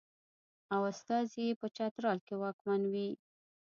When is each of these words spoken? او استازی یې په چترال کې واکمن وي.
او 0.73 0.81
استازی 0.91 1.41
یې 1.47 1.53
په 1.61 1.67
چترال 1.77 2.17
کې 2.27 2.35
واکمن 2.41 2.81
وي. 2.93 3.09